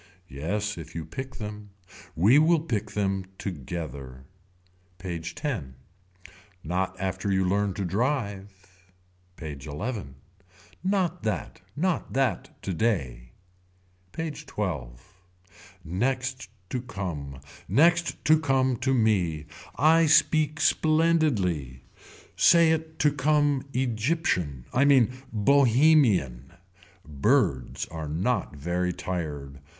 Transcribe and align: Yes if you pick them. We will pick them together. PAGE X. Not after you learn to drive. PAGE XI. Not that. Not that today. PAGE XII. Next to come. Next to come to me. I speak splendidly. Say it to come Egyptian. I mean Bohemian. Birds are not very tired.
Yes 0.31 0.79
if 0.79 0.95
you 0.95 1.05
pick 1.05 1.35
them. 1.35 1.69
We 2.15 2.39
will 2.39 2.61
pick 2.61 2.89
them 2.93 3.23
together. 3.37 4.23
PAGE 4.97 5.35
X. 5.45 5.63
Not 6.63 6.99
after 6.99 7.31
you 7.31 7.45
learn 7.47 7.75
to 7.75 7.85
drive. 7.85 8.51
PAGE 9.35 9.65
XI. 9.65 10.05
Not 10.83 11.21
that. 11.21 11.61
Not 11.75 12.13
that 12.13 12.59
today. 12.63 13.33
PAGE 14.11 14.47
XII. 14.49 14.93
Next 15.83 16.49
to 16.71 16.81
come. 16.81 17.39
Next 17.67 18.25
to 18.25 18.39
come 18.39 18.77
to 18.77 18.95
me. 18.95 19.45
I 19.75 20.07
speak 20.07 20.59
splendidly. 20.61 21.83
Say 22.35 22.71
it 22.71 22.97
to 22.97 23.11
come 23.11 23.65
Egyptian. 23.71 24.65
I 24.73 24.83
mean 24.83 25.13
Bohemian. 25.31 26.53
Birds 27.05 27.85
are 27.89 28.07
not 28.09 28.55
very 28.55 28.91
tired. 28.93 29.59